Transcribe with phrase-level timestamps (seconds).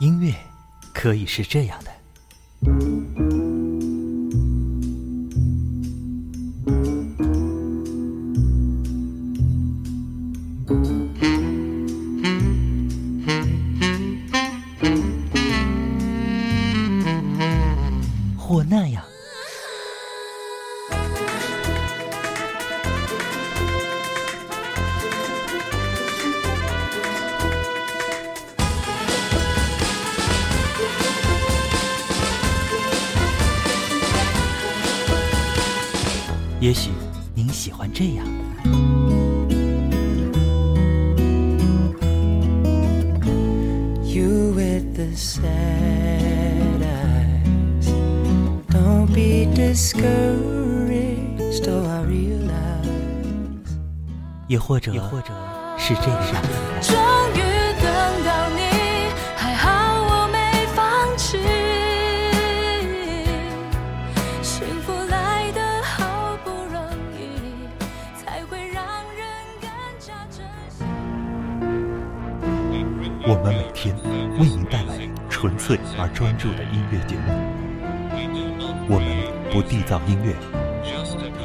[0.00, 0.34] 音乐
[0.94, 2.89] 可以是这样的。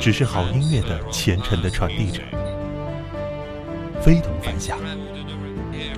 [0.06, 2.22] 只是好音乐的虔诚的传递者。
[4.00, 4.78] 非同凡响，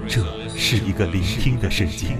[0.07, 0.23] 这
[0.55, 2.15] 是一个聆听的世界。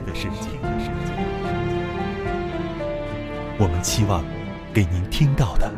[3.58, 4.22] 我们期望
[4.74, 5.72] 给您听到的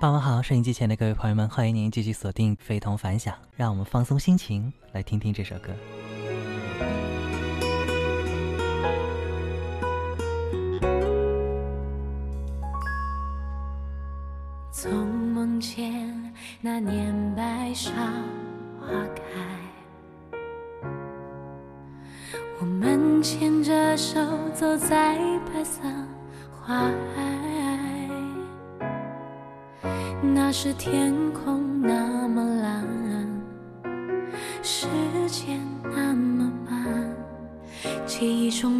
[0.00, 5.74] 傍晚好，收音机前的各位朋友们，欢迎您继续锁定《非同凡响》，让我们放松心情，来听听这首歌。
[14.72, 17.90] 从梦见那年白芍
[18.80, 19.22] 花开，
[22.58, 24.18] 我们牵着手
[24.54, 25.18] 走在
[25.52, 25.82] 白色
[26.50, 27.29] 花海，
[30.50, 32.84] 那时天空那么蓝，
[34.64, 34.88] 时
[35.28, 37.08] 间那么慢，
[38.04, 38.79] 记忆中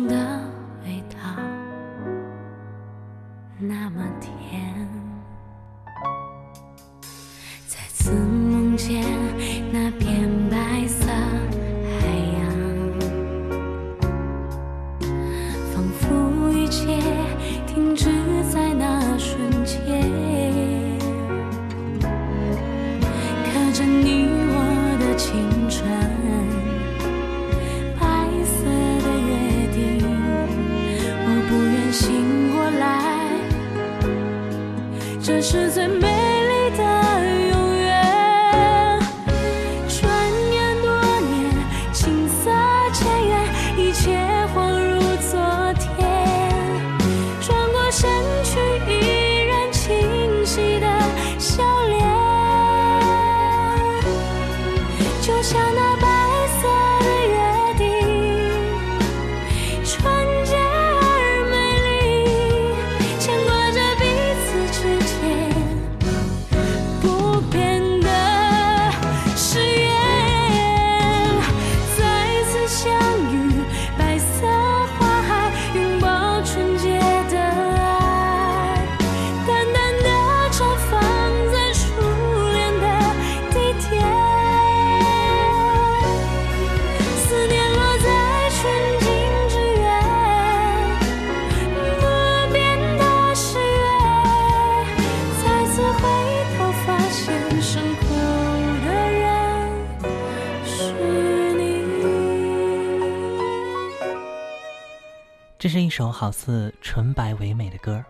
[106.31, 108.05] 似纯白唯美的歌，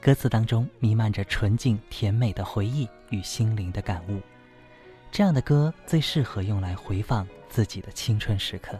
[0.00, 4.20] 歌词当中弥漫着纯净甜美的回忆与心灵的感悟。
[5.12, 8.78] 这样的歌最适合用来回放自己的青春时刻。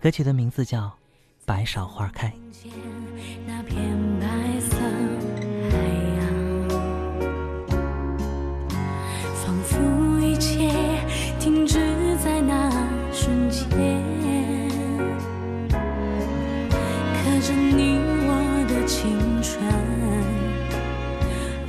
[0.00, 0.86] 歌曲的名字叫
[1.44, 2.28] 《白芍花开》。
[3.46, 4.76] 那片白色
[5.70, 5.76] 海
[6.18, 6.68] 洋，
[9.34, 10.70] 仿佛一切
[11.38, 12.70] 停止在那
[13.12, 14.19] 瞬间。
[17.40, 18.30] 着你我
[18.68, 19.64] 的青春，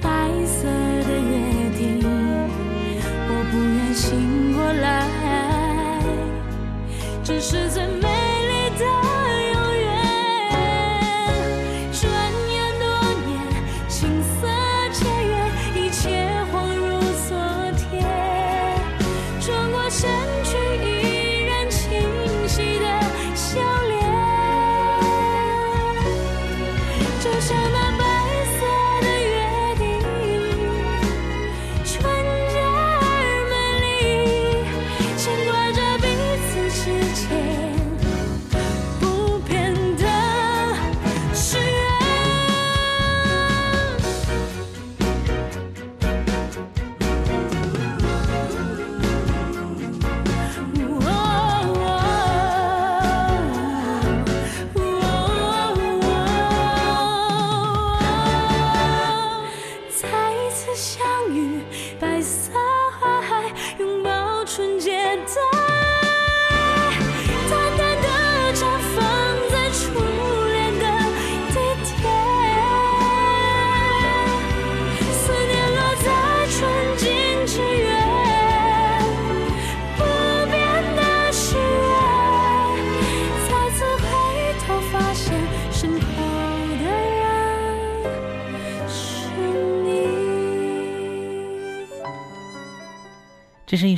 [0.01, 1.31] 白色的约
[1.77, 2.03] 定，
[3.29, 4.85] 我不愿醒过来。
[7.23, 8.10] 这是最美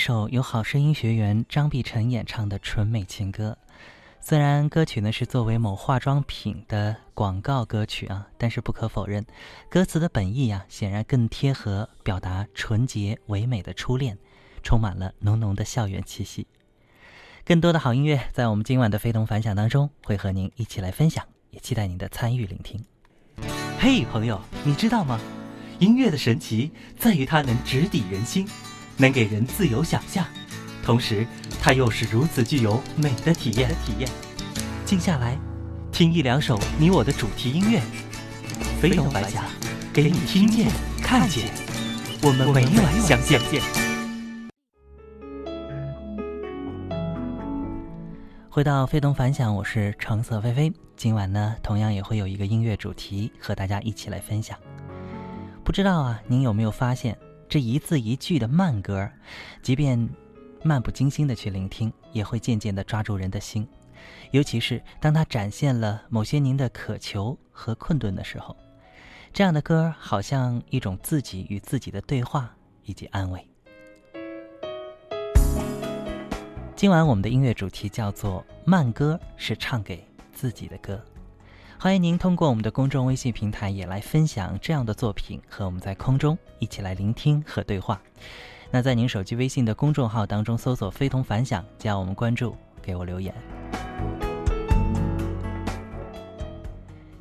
[0.06, 3.58] 首由好声音学员张碧晨演唱的纯美情歌。
[4.20, 9.26] 虽然歌曲呢是作为某化妆品的广告歌曲啊，但是不可否认，
[9.70, 14.18] 歌词的本意啊，显然更贴合表达纯洁唯美的初恋，
[14.62, 16.48] 充满了浓浓的校园气息。
[17.46, 22.84] 更多的好音乐在我们今晚的非同凡响当中会和您一起来分享，也期待您的参与聆听。
[23.80, 25.18] 嘿，朋友，你知道吗？
[25.80, 28.46] 音乐的神奇在于它能直抵人心，
[28.98, 30.26] 能给人自由想象。
[30.84, 31.26] 同时，
[31.62, 33.70] 它又是如此具有美的体验。
[33.86, 34.10] 体验，
[34.86, 35.38] 静下来，
[35.92, 37.82] 听一两首你我的主题音乐，
[38.82, 39.46] 飞动白响，
[39.94, 40.68] 给你听见、
[41.02, 41.50] 看见。
[42.22, 43.40] 我们每晚相见。
[48.50, 50.72] 回到非同凡响，我是橙色菲菲。
[50.96, 54.58] 今晚呢，同样也会有一个音乐主题和大家一起来分享。
[55.64, 57.18] 不知道啊，您有没有发现
[57.54, 59.08] 这一字一句的慢歌，
[59.62, 60.10] 即便
[60.64, 63.68] 漫不经心的去聆听，也会渐渐的抓住人的心。
[64.32, 68.58] 尤其是当它展现了某些您的渴求和困顿的时候，
[69.32, 72.52] 这样的歌好像一种自己与自己的对话
[72.86, 73.48] 以及安慰。
[76.76, 81.00] 今晚我们的音乐主题叫做“慢歌是唱给自己的歌”，
[81.84, 88.02] 欢迎您通过我们的公众微信平台也来分享这样的作品，和我们在空中一起来聆听和对话。
[88.72, 93.36] 那在您手机微信的公众号当中搜索“非同凡响”，加我们关注，给我留言。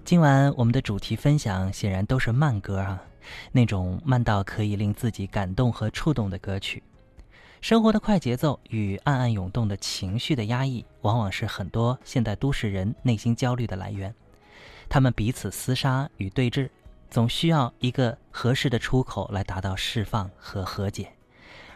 [0.05, 3.03] 今晚我们的主题分享显然都是慢歌啊，
[3.50, 6.81] 那种慢到可以令自己感动和触动的歌曲。
[7.61, 14.15] 生活的快节奏与暗暗涌动的情绪的压抑，往往是很多现代都市人内心焦虑的来源。
[14.93, 16.69] 他们彼此厮杀与对峙，
[17.09, 21.11] 总需要一个合适的出口来达到释放和和解。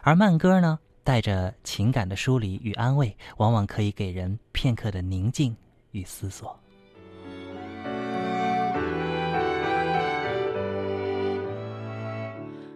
[0.02, 5.56] 而慢歌呢，带着情感的梳理与安慰，往往可以给人片刻的宁静
[5.92, 6.60] 与思索。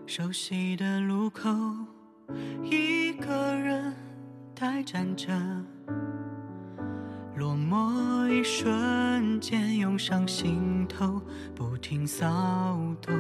[0.07, 1.51] 熟悉的路口，
[2.65, 3.95] 一个人
[4.55, 5.31] 呆站着，
[7.41, 11.23] 落寞一瞬间涌上心头，
[11.55, 13.15] 不停骚动，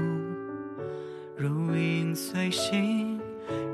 [1.38, 3.18] 如影随形。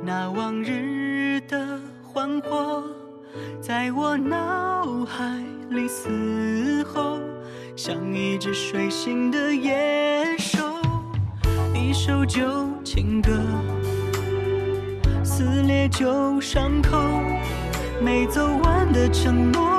[0.05, 2.85] 那往日的欢活，
[3.61, 7.19] 在我脑海里嘶吼，
[7.75, 10.61] 像一只睡醒的野兽。
[11.75, 13.33] 一首旧情歌，
[15.25, 16.97] 撕裂旧伤口，
[18.00, 19.75] 没走完的承诺，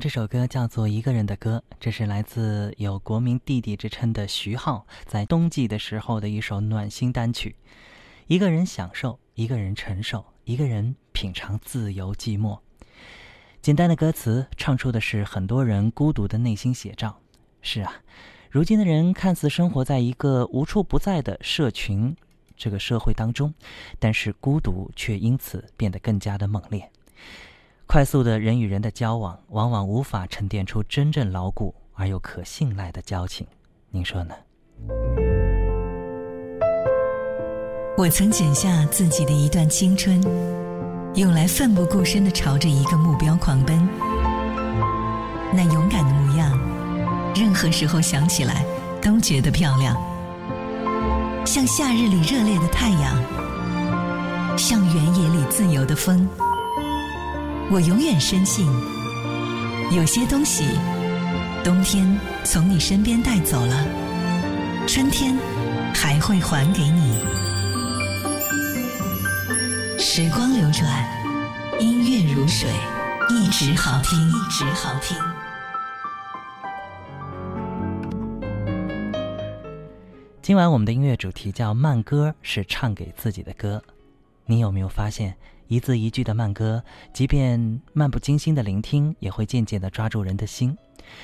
[0.00, 7.56] 这首歌叫做《一个人的歌》，这是来自有国民弟弟之称的徐浩在冬季的时候的一首暖心单曲。
[8.26, 12.58] 一个人享受，一个人承受，一个人品尝自由寂寞。
[13.60, 17.18] 简单的歌词唱出的是很多人孤独的内心写照。
[17.60, 17.94] 是啊，
[18.50, 22.16] 如今的人看似生活在一个无处不在的社群
[22.56, 23.52] 这个社会当中，
[23.98, 26.90] 但是孤独却因此变得更加的猛烈。
[27.92, 33.46] 快速的人与人的交往，往往无法沉淀出真正牢固而又可信赖的交情。
[33.90, 34.34] 您说呢？
[37.98, 40.24] 我曾剪下自己的一段青春，
[41.16, 43.86] 用来奋不顾身的朝着一个目标狂奔。
[45.52, 46.58] 那勇敢的模样，
[47.36, 48.64] 任何时候想起来
[49.02, 49.94] 都觉得漂亮。
[51.44, 56.26] 像夏日里热烈的太阳，像原野里自由的风。
[57.72, 58.66] 我永远深信，
[59.96, 60.62] 有些东西，
[61.64, 63.86] 冬天从你身边带走了，
[64.86, 65.34] 春天
[65.94, 67.18] 还会还给你。
[69.98, 70.86] 时光流转，
[71.80, 72.68] 音乐如水，
[73.30, 75.16] 一直好听，一直好听。
[80.42, 83.82] 今晚我们的音乐主题叫慢歌，是唱给自己的歌。
[84.44, 85.34] 你有没有发现？
[85.72, 90.76] 一字一句的慢歌，即便漫不经心的聆听，也会渐渐地抓住人的心。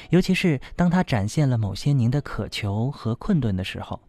[0.08, 4.00] 尤其是当它展现了某些您的渴求和困顿的时候，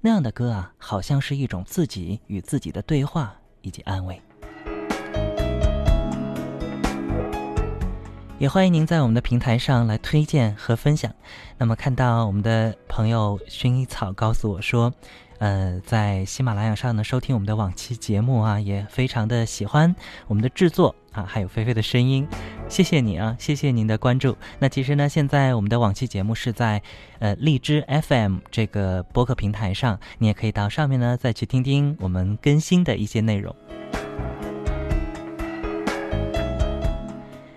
[0.00, 4.20] 那样的歌啊，好像是一种自己与自己的对话以及安慰。
[8.40, 11.14] 也欢迎您在我们的平台上来推荐和分享。
[11.56, 14.92] 那么，看到我们的朋友薰衣草告诉我说。
[15.44, 19.94] 呃，在喜马拉雅上呢，收听我们的往期节目啊，也非常的喜欢
[20.26, 22.26] 我们的制作啊，还有菲菲的声音，
[22.66, 24.34] 谢谢你啊，谢谢您的关注。
[24.58, 26.80] 那其实呢，现在我们的往期节目是在
[27.18, 33.54] 呃荔枝 FM 这个播客平台上，你也可以到上面呢再去听听我们更新的一些内容。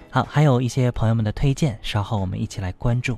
[0.09, 3.17] 好，还有一些朋友们的推荐，稍后我们一起来关注。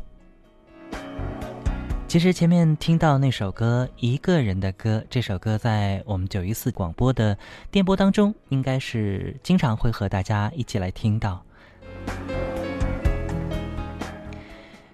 [2.09, 7.37] 其实前面听到那首歌《一个人的歌》，这首歌在我们九一四广播的
[7.69, 11.45] 电波当中，应该是经常会和大家一起来听到。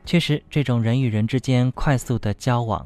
[0.06, 2.86] 确实，这种人与人之间快速的交往，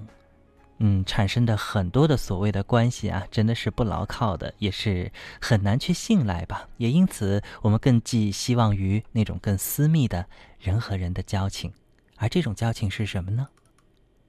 [0.78, 6.68] 嗯，产生的很多的所谓的关系啊，真的是不牢靠的，也是很难去信赖吧。
[6.78, 10.28] 也因此，我们更寄希望于那种更私密的
[10.60, 11.74] 人和人的交情，
[12.18, 13.48] 而这种交情是什么呢？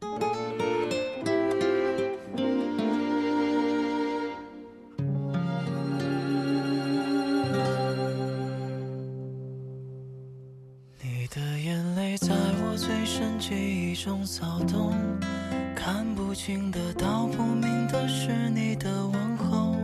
[0.00, 0.06] 你
[11.28, 14.94] 的眼泪在我最深记忆中骚动，
[15.74, 19.76] 看不清的、道不明的是你的问候。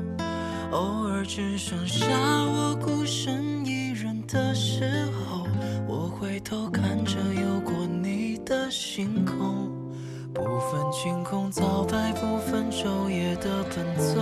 [0.73, 5.46] 偶尔只剩下我孤身一人的时候，
[5.87, 9.75] 我回头看着有过你的星空。
[10.37, 14.21] 不分晴空早白，不分昼夜的奔走，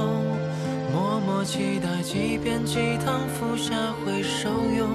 [0.92, 4.88] 默默期待，几遍鸡汤服下会受用。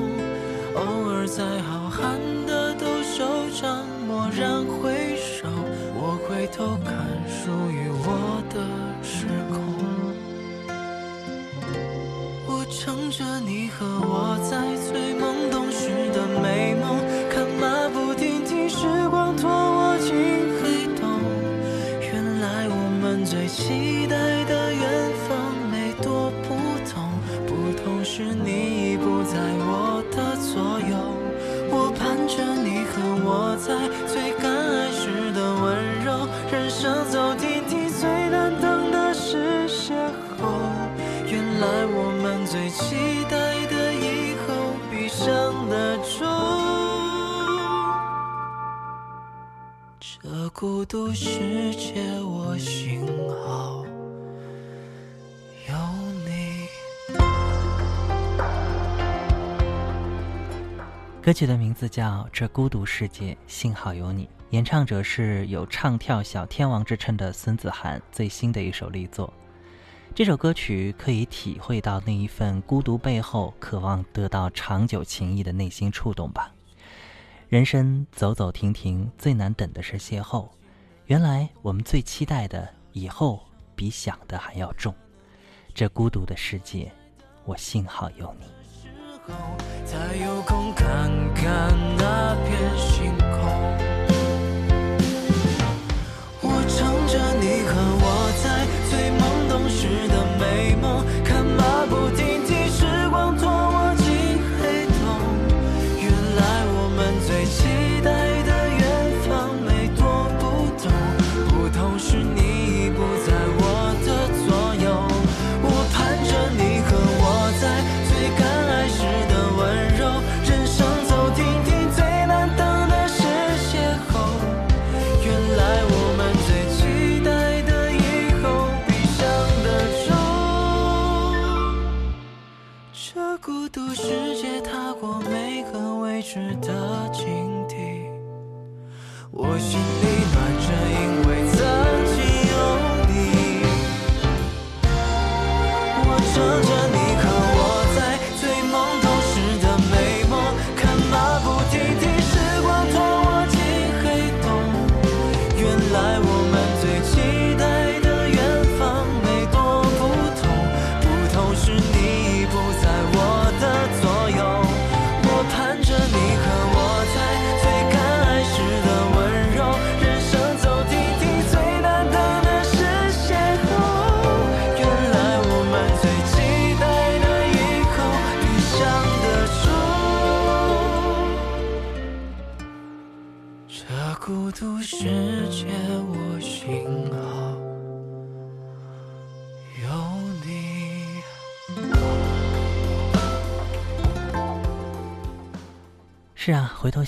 [0.76, 5.50] 偶尔在浩瀚的兜手上蓦然回首，
[5.94, 6.96] 我回头看
[7.28, 8.64] 属于我的
[9.04, 9.60] 时空。
[12.48, 14.56] 我乘着你和我在
[14.90, 16.76] 最懵懂时的美
[61.30, 69.32] 歌曲的名字叫《这孤独世界幸好有你》，演唱者是有唱跳小天王之称的孙子涵最新的一首力作。
[70.16, 76.52] 这首歌曲可以体会到那一份孤独背后渴望得到长久情谊的内心触动吧。
[77.48, 80.50] 人生走走停停，最难等的是邂逅。
[81.06, 83.46] 原来我们最期待的以后，
[83.76, 84.92] 比想的还要重。
[85.76, 86.92] 这孤独的世界，
[87.46, 88.59] 我幸好有你。
[89.86, 93.09] 才有空看看那片星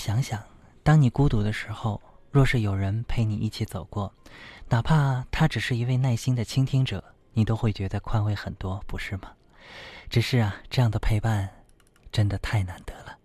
[0.04, 0.42] 想想
[0.82, 4.12] 当你孤独的时候若是有人陪你一起走过
[4.68, 9.30] 哪怕他只是一位耐心的倾听者你都会觉得宽慰很多不是吗？
[10.10, 11.48] 只是啊这样的陪伴
[12.10, 13.16] 真的太难得了。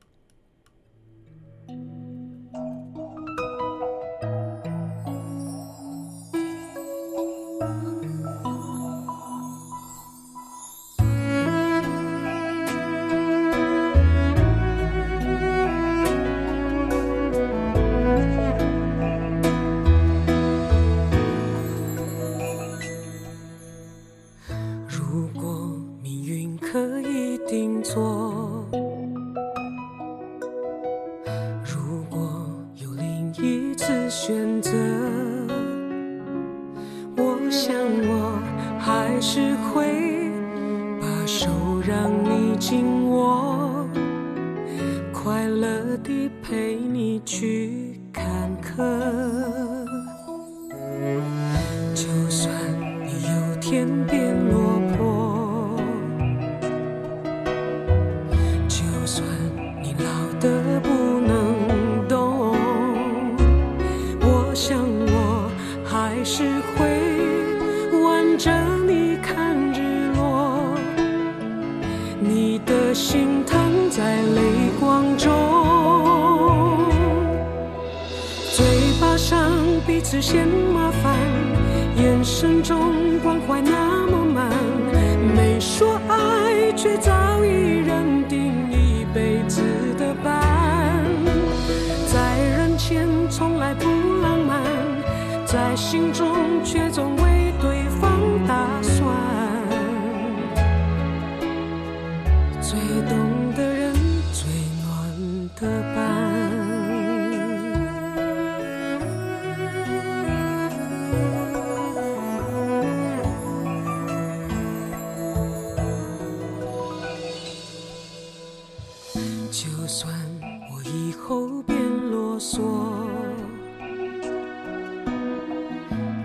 [120.93, 121.75] 以后别
[122.09, 122.61] 啰嗦。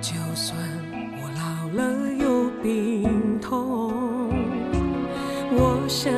[0.01, 0.57] 就算
[1.21, 3.93] 我老了有病痛
[5.53, 6.13] 我想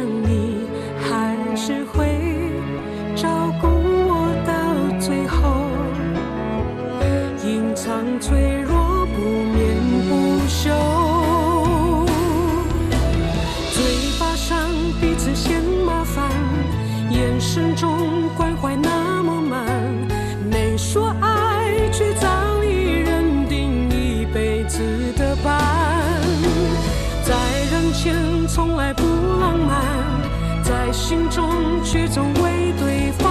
[31.06, 33.23] 心中却总为对方。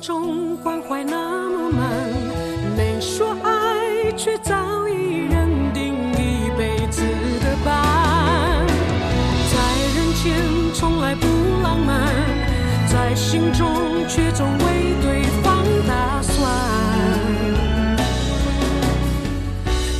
[0.00, 1.90] 中关怀那么满，
[2.74, 7.02] 没说爱，却早已认定一辈子
[7.44, 8.66] 的伴。
[9.52, 9.58] 在
[9.94, 11.26] 人前从来不
[11.62, 12.08] 浪漫，
[12.88, 13.68] 在心中
[14.08, 16.50] 却总为对方打算。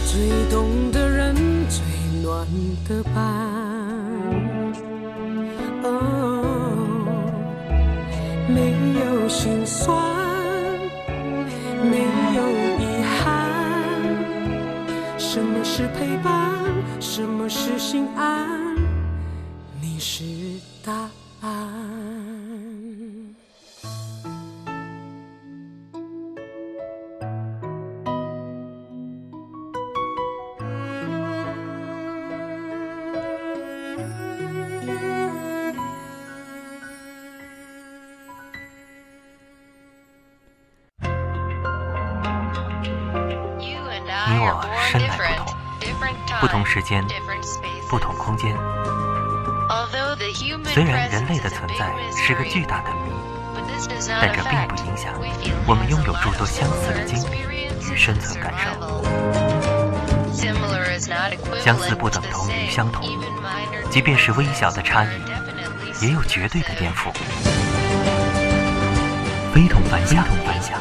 [0.06, 1.34] 最懂的人，
[1.68, 1.82] 最
[2.22, 2.46] 暖
[2.88, 3.69] 的伴。
[8.52, 9.96] 没有心酸，
[11.82, 11.98] 没
[12.36, 12.40] 有
[12.78, 13.18] 遗憾。
[15.18, 16.58] 什么是陪伴？
[16.98, 18.76] 什么是心安？
[19.80, 20.24] 你是
[20.84, 21.19] 答案。
[51.42, 53.12] 的存在是个巨大的谜，
[54.08, 55.12] 但这并不影响
[55.66, 57.42] 我们拥有诸多相似的经历
[57.90, 58.70] 与生存感受。
[61.58, 63.08] 相似不等同于相同，
[63.90, 65.08] 即便是微小的差异，
[66.04, 67.10] 也有绝对的颠覆。
[69.52, 70.78] 非同凡响，凡响，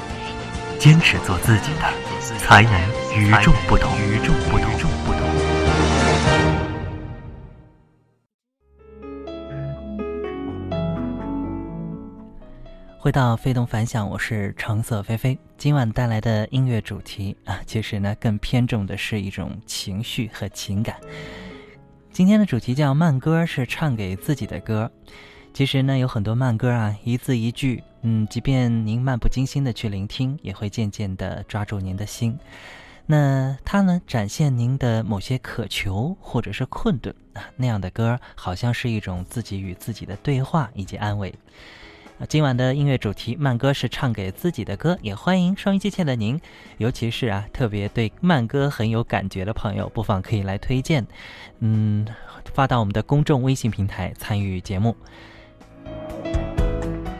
[0.77, 2.73] 坚持做自己的，才能
[3.15, 3.97] 与众不同。
[3.97, 5.48] 与众不同，与众不同。
[13.01, 15.39] 回到非同凡响，我是橙色菲菲。
[15.57, 20.97] 今晚带来的音乐主题啊，其实呢更偏重的是一种情绪和情感。
[22.11, 24.91] 今天的主题叫慢歌，是唱给自己的歌。
[25.53, 32.37] 其实呢，有很多慢歌啊，一字一句，嗯，即便您漫不经心的去聆听，也会渐渐的抓住您的心。
[33.05, 41.33] 那它呢，展现您的某些渴求或者是困顿啊，那样的歌，好像是一种自己与自己的对话以及安慰。
[42.27, 46.39] 今晚的音乐主题慢歌是唱给自己的歌，也欢迎收音机前的您，
[46.77, 51.07] 尤其是啊特别对慢歌很有感觉的朋友，不妨可以来推荐，
[51.59, 52.05] 嗯，
[52.53, 54.95] 发到我们的公众微信平台参与节目。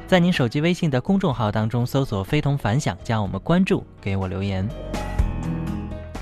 [0.05, 4.67] 在您手机微信的公众号当中搜索“非同凡响”，加我们关注，给我留言。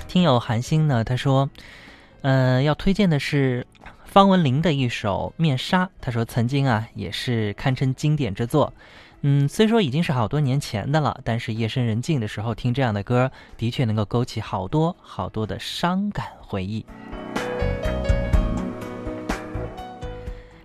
[0.06, 1.50] 听友韩星呢，他说，
[2.20, 3.66] 呃，要推荐的是
[4.08, 5.84] 方文琳的一首《面纱》。
[6.00, 8.72] 他说，曾经啊，也是堪称经典之作。
[9.20, 16.86] 嗯，虽说已经是好多年前的了，但是夜深人静的时候听这样的歌，的确能够勾起好多好多的伤感回忆。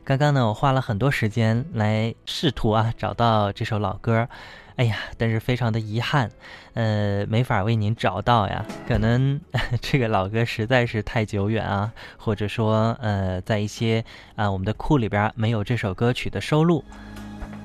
[0.06, 4.30] 刚刚呢，我花了很多时间来试图啊找到这首老歌，
[4.76, 6.32] 哎呀，但是非常的遗憾，
[6.74, 8.66] 呃，没法为您找到呀。
[8.88, 9.40] 可能
[9.82, 14.04] 这个老歌实在是太久远啊，或者说呃，在一些
[14.36, 16.84] 啊、我们的库里边没有这首歌曲的收录，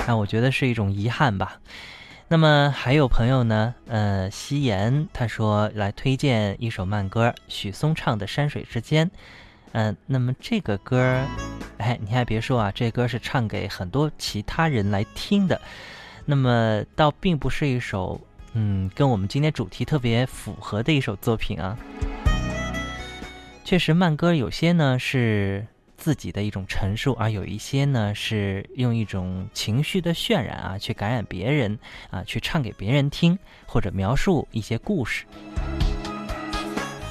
[0.07, 1.61] 那我觉得是一种遗憾吧。
[2.29, 9.07] 那么还有朋友呢，呃，夕颜他说来推荐一首慢歌，许嵩唱的《山水之间》。
[9.73, 11.23] 嗯、那么这个歌，
[11.79, 15.59] 哎，你还别说啊，这歌是唱给很多其他人来听的。
[16.31, 18.21] 那么倒并不是一首，
[18.53, 21.75] 嗯，跟我们今天主题特别符合的一首作品啊。
[23.65, 31.79] 确实，慢歌有些呢是自己的一种陈述，而有一些呢是用一种情绪的渲染啊，去感染别人
[32.11, 35.25] 啊，去唱给别人听，或者描述一些故事。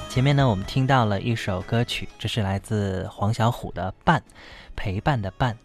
[0.08, 4.20] 前面呢，我们听到了一首歌曲，这是来自黄小琥的《伴》，
[4.76, 5.58] 陪伴的伴。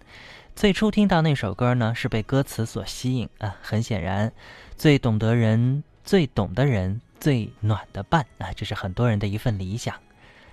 [0.56, 3.58] 最初听到那首歌呢，是被歌词所吸引啊。
[3.62, 4.32] 很显然，
[4.78, 9.96] 最懂得人、最懂的人、最暖的伴啊，这是很多人的一份理想。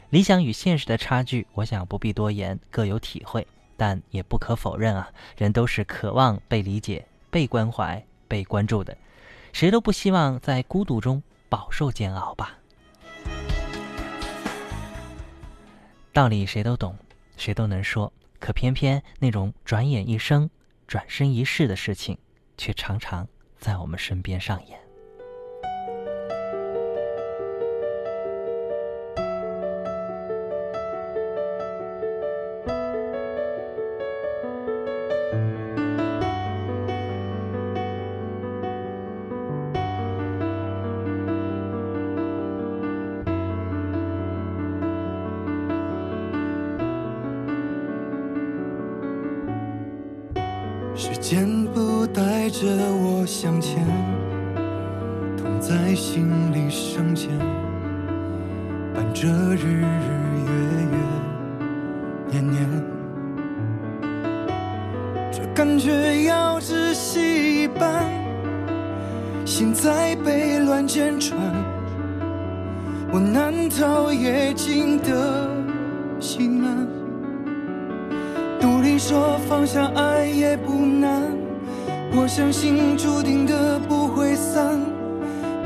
[0.08, 3.46] 理想与现实的差距，我想不必多言，各有体会。
[3.76, 8.96] 但也不可否认啊，人都是渴望被理解、被关怀、被关注的，
[9.52, 12.58] 谁都不希望在孤独中饱受煎熬吧。
[16.12, 16.96] 道理谁都懂，
[17.36, 20.50] 谁都能说，可偏偏那种转眼一生、
[20.88, 22.18] 转身一世的事情，
[22.56, 24.80] 却常常在我们身边上演。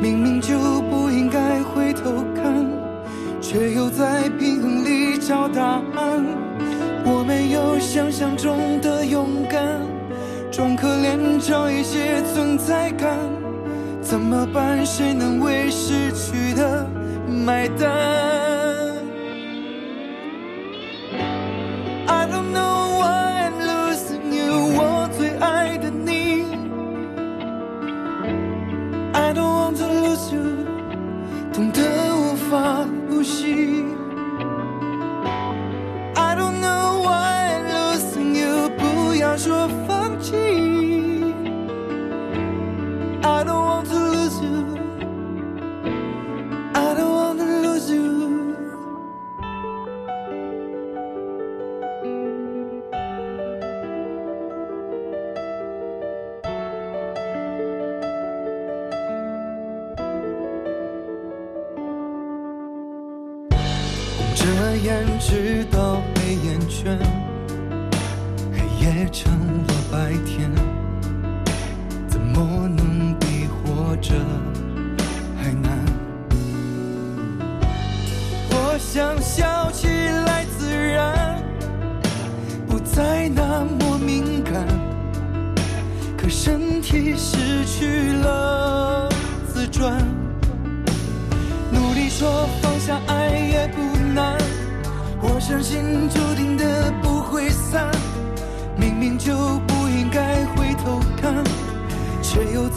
[0.04, 2.68] 明明就不应该回头看，
[3.40, 6.22] 却又在平衡里找答案。
[7.06, 9.80] 我没有想象中的勇敢，
[10.52, 13.16] 装可怜找一些存在感。
[14.02, 14.84] 怎么办？
[14.84, 16.86] 谁能为失去的
[17.26, 18.43] 买单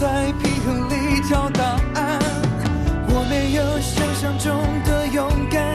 [0.07, 1.63] 在平衡里找答
[1.95, 2.17] 案。
[3.09, 5.73] 我没有想象中的勇敢，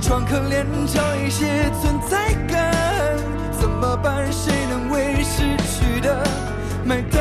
[0.00, 2.72] 装可怜找一些存在感。
[3.60, 4.32] 怎么办？
[4.32, 6.26] 谁能为失去的
[6.82, 7.20] 买单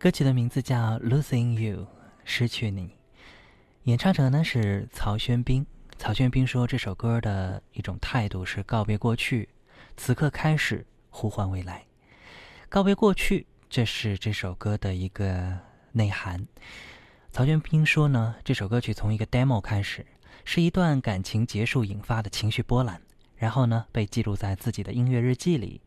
[0.00, 1.82] 歌曲的名字叫《Losing You》，
[2.24, 2.96] 失去你。
[3.82, 5.66] 演唱者呢是曹轩宾。
[5.98, 9.50] 曹轩宾说，这首歌的一种态度是告别过去，
[9.98, 11.84] 此刻开始呼唤未来。
[12.70, 15.58] 告别过去，这是这首歌的一个
[15.92, 16.48] 内涵。
[17.30, 20.06] 曹轩宾说呢，这首歌曲从一个 demo 开始，
[20.46, 23.02] 是一段感情结束引发的情绪波澜，
[23.36, 25.82] 然后呢被记录在自己的音乐日记里。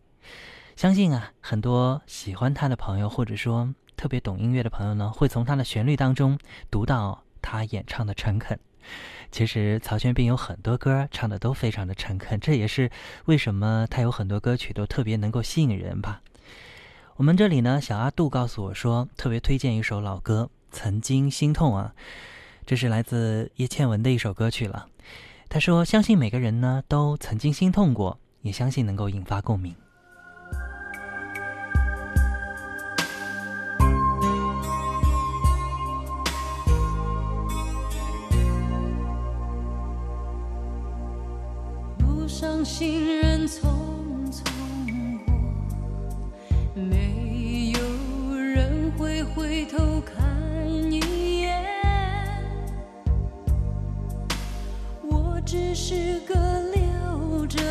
[0.76, 6.38] 相信啊，很多喜欢他的朋友，或者说特别懂音乐的朋友呢，会从他的旋律当中
[6.70, 8.60] 读到他演唱的诚恳。
[9.32, 12.92] 其实曹轩宾有很多歌唱的都非常的诚恳，这也是
[13.26, 16.22] 为什么他有很多歌曲都特别能够吸引人吧。
[17.16, 21.94] 我们这里呢，小阿杜告诉我说，特别推荐一首老歌《曾经心痛》啊，
[22.66, 24.88] 这是来自叶倩文的一首歌曲了。
[25.48, 29.76] 他说，相信每个人呢都曾经心痛过，也相信能够引发共鸣。
[42.63, 43.60] 行人匆
[44.32, 44.41] 匆
[45.26, 45.34] 过，
[46.73, 47.80] 没有
[48.38, 50.23] 人会回头看
[50.89, 51.62] 一眼。
[55.10, 56.34] 我只是个
[56.73, 57.62] 流着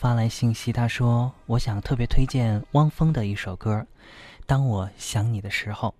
[0.00, 3.74] 发来信息，他说：“我想特别推荐汪峰的一首歌，
[4.46, 5.94] 《当我想你的时候》，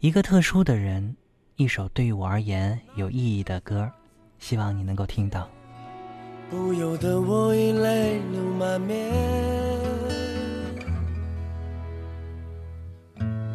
[0.00, 1.14] 一个特殊的人，
[1.56, 3.92] 一首对于我而言有意义的歌，
[4.38, 5.46] 希望你能够听到。”
[6.48, 9.12] 不由得我已泪流满面，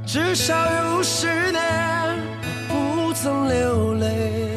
[0.06, 0.54] 至少
[0.94, 2.20] 有十年
[2.68, 4.55] 不曾流泪，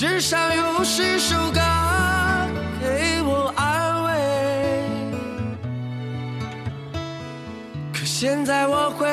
[0.00, 1.60] 至少有十首歌
[2.80, 4.10] 给我安慰。
[7.92, 9.06] 可现在我会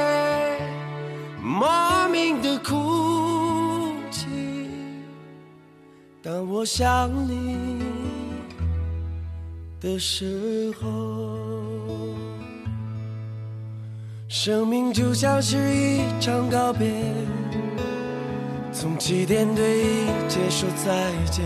[1.43, 4.29] 莫名的哭泣。
[6.23, 7.83] 当我想你
[9.81, 10.87] 的时候，
[14.29, 16.87] 生命就像是一场告别，
[18.87, 19.83] 从起点对
[20.29, 21.43] 结束再见。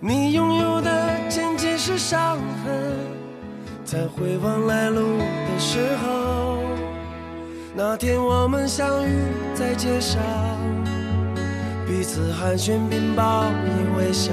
[0.00, 2.96] 你拥有的仅仅是伤痕，
[3.84, 6.58] 在回望来路的时候，
[7.76, 9.22] 那天我们相遇
[9.54, 10.20] 在街上。
[11.86, 14.32] 彼此寒暄并报以微笑，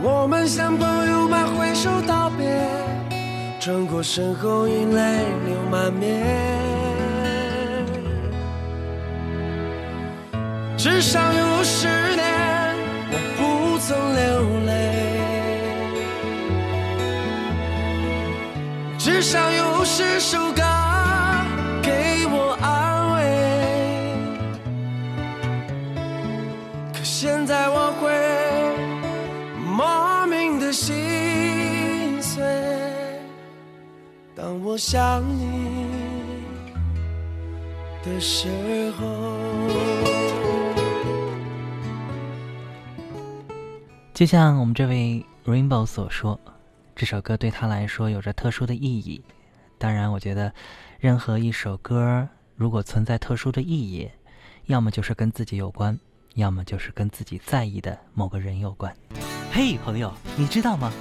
[0.00, 2.46] 我们像朋友般挥手道别，
[3.58, 6.63] 转过身后已泪流满面。
[10.84, 12.22] 至少有十年
[13.10, 14.22] 我不曾流
[14.66, 14.70] 泪，
[18.98, 20.60] 至少有十首歌
[21.82, 23.16] 给我安慰。
[26.92, 28.12] 可现在我会
[29.66, 32.44] 莫名的心碎，
[34.36, 35.86] 当我想你
[38.04, 39.93] 的时候。
[44.14, 46.38] 就像我们这位 Rainbow 所说，
[46.94, 49.20] 这首歌对他来说有着特殊的意义。
[49.76, 50.54] 当然，我觉得
[51.00, 54.08] 任何一首歌如果存在特殊的意义，
[54.66, 55.98] 要么就是跟自己有关，
[56.36, 58.96] 要么就是跟自己在意的某个人有关。
[59.50, 60.92] 嘿，朋友，你知道吗？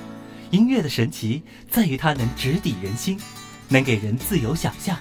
[0.49, 3.19] 音乐的神奇在于它能直抵人心，
[3.69, 4.97] 能给人自由想象，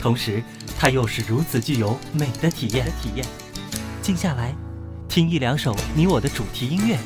[0.00, 0.40] 同时
[0.78, 2.86] 它又是如此具有美的体验。
[3.02, 3.26] 体验，
[4.00, 4.54] 静下来，
[5.08, 6.96] 听一两首你我的主题音乐。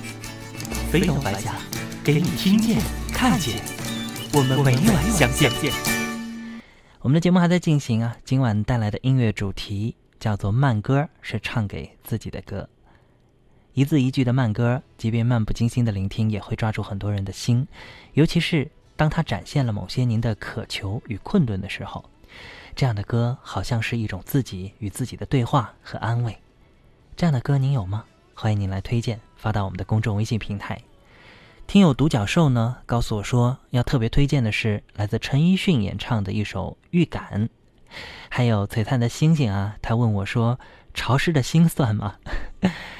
[0.93, 1.55] 飞龙白甲，
[2.05, 2.78] 给你听见、
[3.14, 3.62] 看见，
[4.34, 5.51] 我们每晚相见。
[7.01, 12.68] 我们的节目还在进行啊，今晚带来的音乐主题叫做慢歌，是唱给自己的歌。
[13.72, 17.66] 一字一句的慢歌，即便漫不经心的聆听，也会抓住很多人的心。
[18.12, 22.05] 尤其是当它展现了某些您的渴求与困顿的时候，
[22.76, 26.36] 这样的歌好像是一种自己与自己的对话和安慰。
[27.16, 28.05] 这样的歌您有吗？
[28.35, 30.80] 欢迎您来推荐，发到我们的公众微信平台。
[31.66, 37.49] 听友独角兽呢告诉我说，要特别推荐的是来自陈奕迅演唱的一首《预感》。
[38.28, 40.59] 还有璀璨的星星啊，他问我说
[40.95, 42.16] ：“潮湿的心算吗？”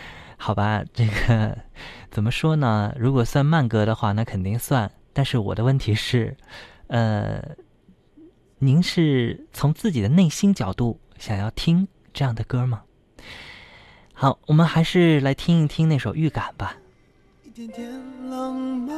[0.37, 1.59] 好吧，这个
[2.11, 2.95] 怎么说呢？
[2.99, 4.91] 如果算慢歌的话，那肯定算。
[5.12, 6.37] 但是我的问题是，
[6.89, 7.43] 呃，
[8.59, 12.83] 您是从自己的内心角度想要听这样的歌吗？
[14.22, 16.76] 好，我们还是来听一听那首《预感》吧。
[17.42, 17.90] 一点点
[18.30, 18.96] 浪漫，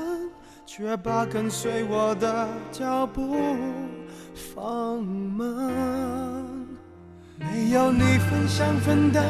[0.66, 3.34] 却把跟随我的脚步
[4.34, 5.72] 放慢。
[7.38, 9.24] 没有你分享分担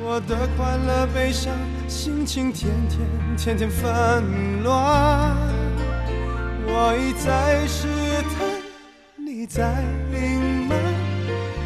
[0.00, 1.52] 我的快乐悲伤，
[1.88, 3.00] 心情天天
[3.36, 5.36] 天天纷乱。
[6.68, 7.88] 我一再试
[8.30, 8.46] 探，
[9.16, 10.78] 你在隐瞒，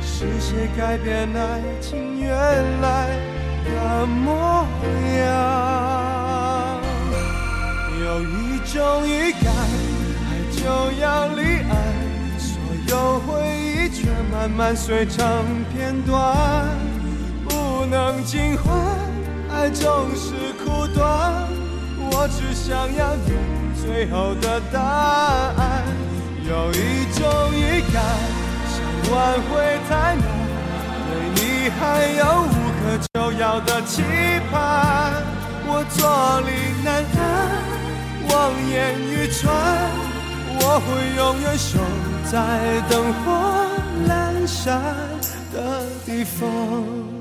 [0.01, 3.40] 是谁改变爱情原来？
[3.65, 4.67] 的模
[5.19, 6.81] 样，
[8.01, 9.53] 有一种预感，
[10.27, 10.61] 爱就
[11.01, 11.73] 要离岸，
[12.39, 12.49] 所
[12.89, 15.19] 有回忆却慢慢碎成
[15.73, 16.37] 片段，
[17.49, 18.75] 不能尽欢，
[19.51, 21.49] 爱总是苦短，
[22.11, 23.33] 我只想要你
[23.81, 25.85] 最后的答案。
[26.43, 27.21] 有一种
[27.55, 28.03] 预感，
[28.67, 28.77] 想
[29.13, 30.23] 挽回太难，
[31.07, 31.39] 对你
[31.71, 31.81] 还
[32.19, 32.60] 有。
[32.83, 34.03] 可救药的期
[34.51, 35.23] 盼，
[35.67, 36.51] 我坐立
[36.83, 37.21] 难安，
[38.31, 38.35] 望
[38.71, 39.55] 眼欲穿，
[40.61, 41.79] 我会永远守
[42.31, 43.25] 在灯火
[44.09, 44.11] 阑
[44.47, 44.81] 珊
[45.53, 47.20] 的地方。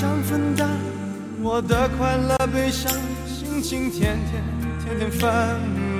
[0.00, 0.68] 想分担
[1.42, 2.88] 我的快乐悲伤，
[3.26, 4.44] 心情天天
[4.78, 5.28] 天天纷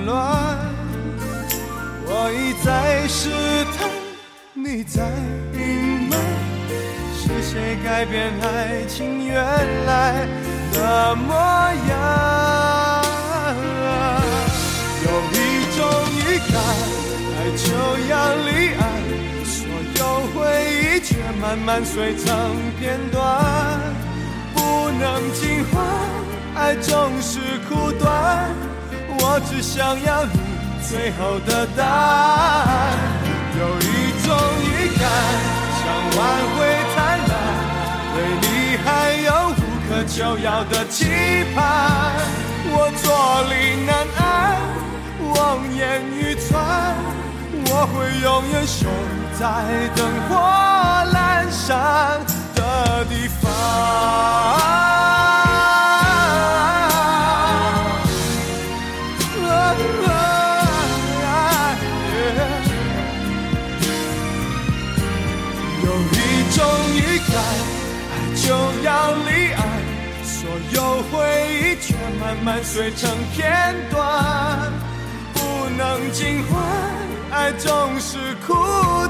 [0.06, 0.56] 乱。
[2.06, 3.28] 我一再试
[3.76, 3.90] 探，
[4.54, 5.02] 你在
[5.52, 6.16] 隐瞒，
[7.12, 9.34] 是谁改变爱情原
[9.84, 10.28] 来
[10.72, 11.34] 的模
[11.90, 13.04] 样？
[15.02, 15.36] 有一
[15.76, 15.82] 种
[16.14, 16.54] 预感，
[17.34, 17.66] 爱就
[18.06, 18.14] 要
[18.46, 18.80] 离岸，
[19.44, 19.66] 所
[19.98, 20.38] 有回
[20.84, 22.28] 忆却慢慢碎成
[22.78, 23.87] 片段。
[24.98, 25.86] 不能尽欢，
[26.56, 27.38] 爱总是
[27.68, 28.50] 苦短。
[29.20, 30.40] 我只想要你
[30.82, 32.98] 最后的答案。
[33.60, 34.34] 有一种
[34.64, 35.06] 预感，
[35.78, 35.86] 想
[36.18, 36.20] 挽
[36.56, 36.58] 回
[36.96, 36.96] 太
[37.28, 37.30] 难，
[38.12, 38.88] 对你还
[39.22, 41.06] 有无可救药的期
[41.54, 41.62] 盼。
[42.70, 43.06] 我坐
[43.48, 43.54] 立
[43.86, 44.58] 难安，
[45.36, 45.38] 望
[45.76, 46.58] 眼欲穿，
[47.70, 48.88] 我会永远守
[49.38, 49.46] 在
[49.94, 50.34] 灯火
[51.14, 51.16] 阑
[51.48, 52.18] 珊
[52.58, 53.48] 的地方。
[65.84, 66.16] 有一
[66.50, 66.58] 种
[66.96, 66.98] 预
[67.30, 67.32] 感，
[68.10, 68.46] 爱就
[68.82, 69.62] 要离岸，
[70.24, 70.36] 所
[70.72, 70.76] 有
[71.10, 71.14] 回
[71.52, 74.72] 忆却慢慢碎成片段，
[75.32, 75.38] 不
[75.76, 76.60] 能尽欢，
[77.30, 78.54] 爱总是苦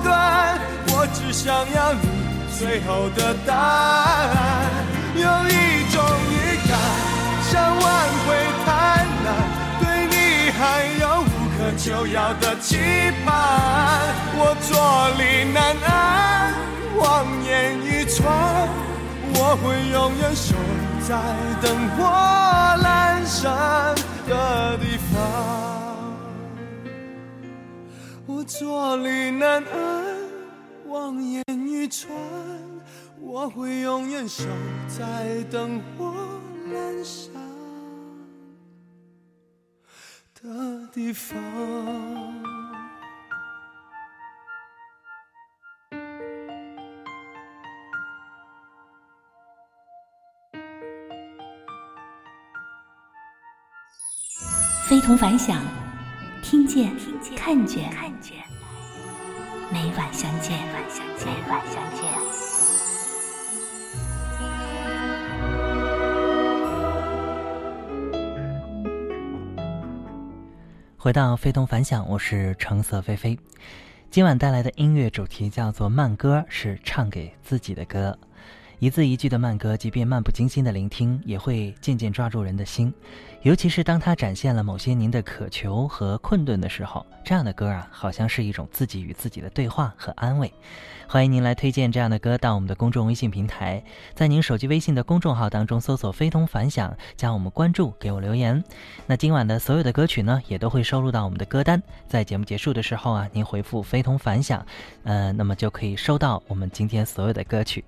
[0.05, 0.59] 短。
[0.91, 1.99] 我只想要你
[2.59, 4.67] 最后的答案。
[5.15, 6.35] 有一种预
[6.69, 6.75] 感，
[7.51, 7.87] 想挽
[8.27, 8.27] 回
[8.67, 8.69] 太
[9.25, 9.27] 难，
[9.81, 10.61] 对你还
[11.01, 11.25] 有无
[11.57, 12.67] 可救药的期
[13.25, 13.29] 盼。
[14.35, 14.71] 我坐
[15.17, 16.53] 立难安，
[16.99, 17.05] 望
[17.45, 18.19] 眼欲穿。
[19.35, 20.57] 我会永远守
[21.07, 21.15] 在
[21.63, 22.03] 灯火
[22.83, 23.95] 阑珊
[24.27, 25.17] 的地方，
[28.27, 30.18] 我坐立难安，
[30.89, 32.11] 望眼欲穿，
[33.21, 34.45] 我会永远守
[34.89, 36.15] 在灯火
[36.73, 37.33] 阑珊
[40.43, 41.37] 的地方。
[54.89, 55.63] 非同凡响，
[56.43, 56.91] 听见，
[57.37, 57.91] 看见，
[59.71, 62.03] 每晚相见，每晚相见。
[70.97, 73.39] 回到非同凡响，我是橙色菲菲。
[74.11, 78.19] 今晚带来的音乐主题叫做慢歌，是唱给自己的歌。
[78.81, 82.95] 一字一句的慢歌，即便漫不经心的聆听，也会渐渐抓住人的心。
[83.43, 90.53] 尤其是当它展现了某些您的渴求和困顿的时候，这样的歌啊，好像是一种自己与自己的对话和安慰。
[91.09, 93.83] 欢迎您来推荐这样的歌到我们的公众微信平台，
[94.15, 98.63] 在您手机微信的公众号当中搜索“非同凡响”，加我们关注，给我留言。
[99.07, 101.83] 那今晚的所有的歌曲呢，也都会收录到我们的歌单。
[102.07, 104.65] 在节目结束的时候啊，您回复“非同凡响”，
[105.03, 107.85] 呃，那么就可以收到我们今天所有的歌曲。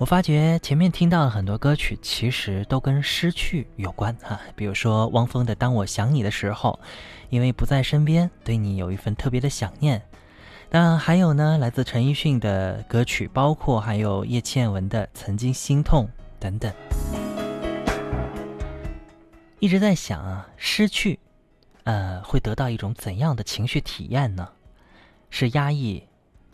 [0.00, 4.40] 我发觉前面听到的很多歌曲，其实都跟失去有关哈。
[4.56, 6.80] 比如说汪峰的《当我想你的时候》，
[7.28, 10.00] 因为不在身边，对你有一份特别的想念。
[10.70, 16.06] 那还有呢，来自陈奕迅的歌曲，包括还有叶倩文的《曾经心痛》
[16.38, 16.72] 等等。
[19.58, 21.20] 一直在想啊，失去，
[21.84, 24.48] 呃，会得到一种怎样的情绪体验呢？
[25.28, 26.02] 是压抑、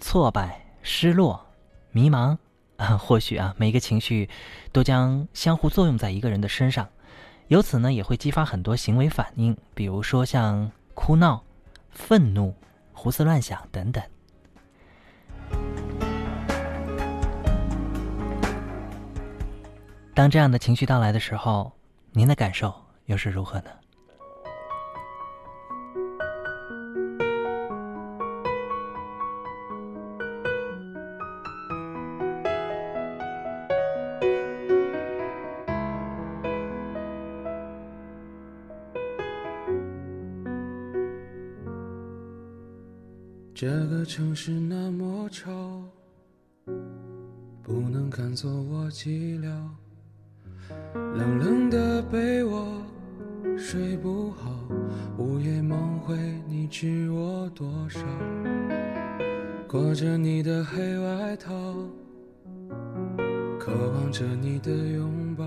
[0.00, 1.46] 挫败、失落、
[1.92, 2.36] 迷茫？
[2.76, 4.28] 啊，或许啊，每一个情绪
[4.72, 6.88] 都将相互作用在一个人的身上，
[7.48, 11.42] 由此呢，也会激发很多行为反应，比如说像哭闹、
[11.90, 12.54] 愤怒、
[12.92, 14.02] 胡思乱想等等。
[20.12, 21.72] 当这样的情绪到来的时候，
[22.12, 22.74] 您的感受
[23.04, 23.70] 又是如何呢？
[48.36, 49.48] 做我寂寥。
[50.92, 52.82] 冷冷的被窝，
[53.56, 54.50] 睡不好，
[55.16, 56.14] 午夜梦回，
[56.46, 58.00] 你知我多少？
[59.66, 61.50] 裹着你的黑外套，
[63.58, 65.46] 渴望着你的拥抱，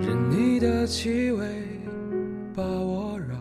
[0.00, 1.44] 任你的气味
[2.54, 3.36] 把我绕。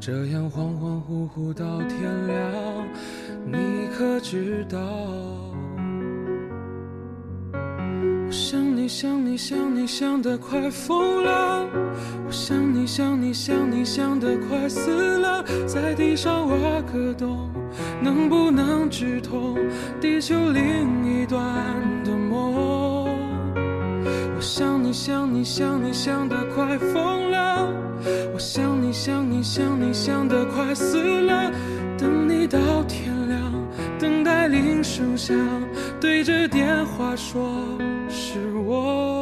[0.00, 2.88] 这样恍恍惚惚到天亮，
[3.46, 5.21] 你可知道？
[9.32, 11.66] 你想你想你想得快疯了，
[12.26, 17.48] 我想你想你想你想得快死了，在地上挖个洞，
[18.02, 19.56] 能不能直通
[19.98, 20.62] 地球另
[21.06, 21.42] 一端
[22.04, 23.08] 的梦？
[24.36, 27.72] 我想你想你想你想得快疯了。
[28.34, 31.50] 我想你想你想你想得快死了，
[31.96, 33.40] 等你到天亮，
[33.98, 35.34] 等待铃声响，
[35.98, 37.50] 对着电话说
[38.10, 39.21] 是我，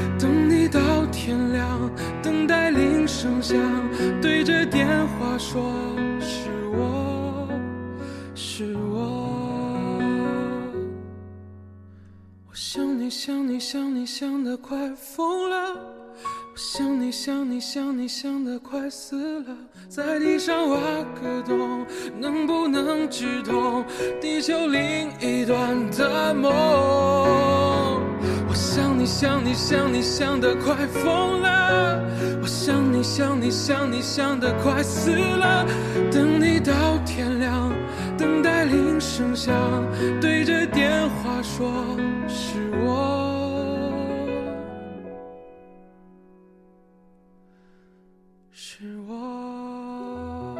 [3.51, 3.59] 铃声
[3.91, 5.61] 响，对着电话说
[6.19, 7.47] 是我，
[8.33, 9.91] 是我。
[12.47, 19.55] 我想你想你想你想得快疯了，我想你想你想你想得快死了，
[19.89, 20.77] 在地上挖
[21.21, 21.85] 个洞，
[22.19, 23.83] 能不能直通
[24.21, 27.99] 地球另一端的梦？
[28.51, 32.03] 我想你想你想你想得快疯了，
[32.41, 35.65] 我想你想你想你想得快死了，
[36.11, 37.71] 等你到天亮，
[38.17, 39.55] 等待铃声响，
[40.19, 41.71] 对着电话说
[42.27, 43.87] 是我。
[48.51, 50.57] 是我。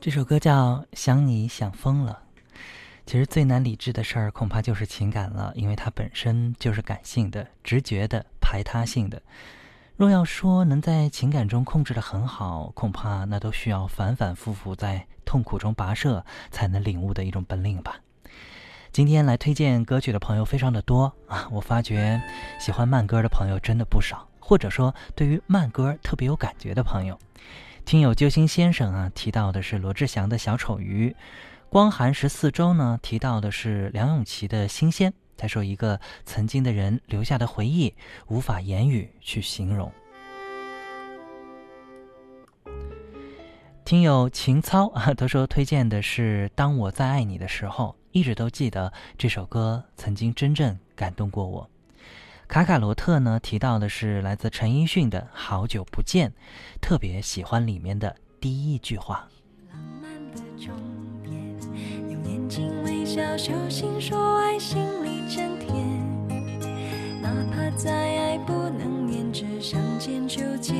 [0.00, 2.16] 这首歌叫《想你想疯了》。
[3.10, 9.20] 其实最难理智的事儿，恐怕就是情感了，因为它本身就是感性的、直觉的、排他性的。
[9.96, 17.96] 若要说能在情感中控制得很好，恐怕那都需要反反复复在痛苦中跋涉才能领悟的一种本领吧。
[18.92, 22.22] 今天来推荐歌曲的朋友非常的多啊，我发觉
[22.60, 27.18] 喜欢慢歌的朋友真的不少，或者说对于慢歌特别有感觉的朋友。
[27.84, 31.16] 听友救星先生啊提到的是罗志祥的小丑鱼，
[31.70, 35.14] 光寒十四周呢提到的是梁咏琪的新鲜。
[35.36, 37.94] 他说一个曾经的人留下的回忆，
[38.26, 39.90] 无法言语去形容。
[43.84, 51.70] 听友情操啊， 他说推荐的是《当我再爱你的时候》，一直都记得这首歌曾经真正感动过我。
[52.48, 56.30] 卡卡罗特呢提到的是来自陈奕迅的《好久不见》，
[56.82, 59.28] 特别喜欢里面的第一句话。
[62.50, 65.72] 睛微笑，手心说爱，心里真甜。
[67.22, 70.74] 哪怕再爱不能粘，只想见就见，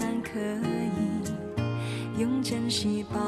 [0.00, 3.20] 但可以用珍惜把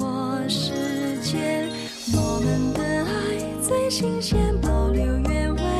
[0.00, 0.72] 握时
[1.20, 1.68] 间。
[2.14, 5.71] 我们的爱最新鲜，保留原味。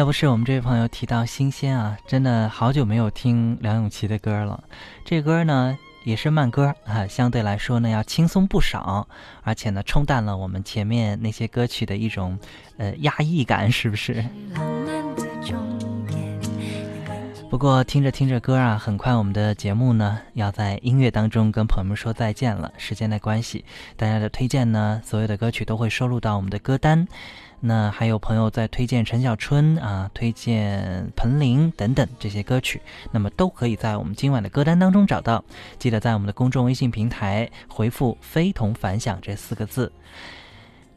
[0.00, 4.64] 要不是我们这位朋友提到新鲜啊，真的好久没有听梁咏琪的歌了。
[5.04, 9.06] 这歌呢也是慢歌啊，相对来说呢要轻松不少，
[9.42, 12.38] 而且呢冲淡了我们前面那些歌曲的一种
[12.78, 14.24] 呃压抑感，是不是？
[17.50, 22.72] 不过听着听着歌啊，很快我们的节目呢要在音乐当中跟朋友们说再见了。
[22.78, 23.66] 时间的关系，
[23.98, 27.06] 大家的推荐呢，所有的歌曲都会收录到我们的歌单。
[27.62, 32.80] 那还有朋友在推荐陈小春啊，推荐彭羚等等这些歌曲，
[33.12, 35.44] 那么都可以在我们今晚的歌单当中找到。
[35.78, 39.92] 记得在我们的公众微信平台回复“非同凡响”这四个字。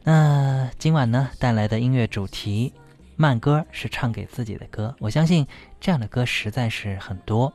[0.02, 2.72] 那今晚呢带来的音乐主题
[3.16, 5.46] 慢歌是唱给自己的歌，我相信
[5.78, 7.52] 这样的歌实在是很多。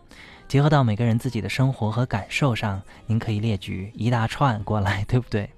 [0.47, 5.49] 结合到每个人自己的生活和感受上，您可以列举一大串过来，对不对？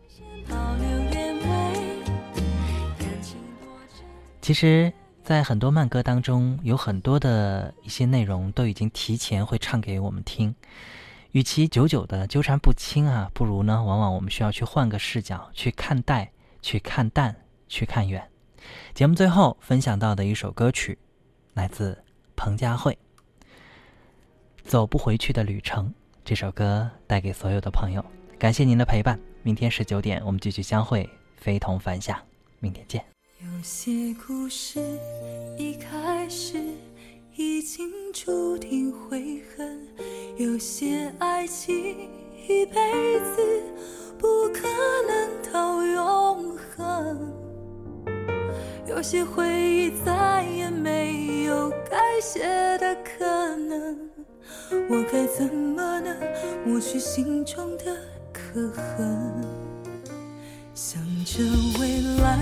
[4.42, 4.92] 其实，
[5.24, 10.54] 在很多慢歌当中，有很多的一些内容都已经提前会唱给我们听。
[11.32, 16.32] 与其久久的纠缠不清啊，不如呢，往往我们需要去换个视角去看待、
[16.62, 17.36] 去看淡、
[17.68, 18.28] 去看远。
[18.94, 20.98] 节目最后分享到的一首歌曲，
[21.54, 21.98] 来自
[22.36, 22.98] 彭佳慧，
[24.64, 25.88] 《走不回去的旅程》。
[26.26, 28.04] 这首歌带给所有的朋友，
[28.38, 29.20] 感谢您的陪伴。
[29.44, 32.20] 明天十九点，我们继续相会，非同凡响。
[32.60, 33.21] 明天见。
[33.44, 33.92] 有些
[34.28, 34.80] 故事
[35.58, 36.60] 一开始
[37.36, 39.80] 已经注定悔恨，
[40.38, 41.74] 有些爱情
[42.48, 43.64] 一辈子
[44.20, 44.68] 不可
[45.08, 47.34] 能到永恒，
[48.88, 52.44] 有些回忆再也没有改写
[52.78, 53.98] 的可能，
[54.88, 56.16] 我该怎么能
[56.64, 57.98] 抹去心中的
[58.32, 59.44] 刻痕？
[60.76, 61.44] 想着
[61.80, 62.40] 未来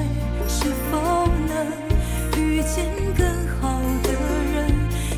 [0.48, 2.86] 是否能遇见
[3.18, 3.26] 更
[3.60, 4.12] 好的
[4.54, 4.74] 人，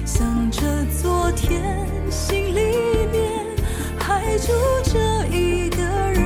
[0.05, 0.61] 想着
[1.01, 3.45] 昨天心里面
[3.99, 4.51] 还住
[4.83, 6.23] 着一个人，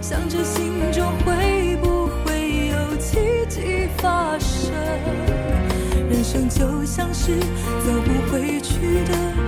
[0.00, 4.72] 想着心中会不会有奇迹发生。
[6.08, 9.41] 人生就像是走不回去的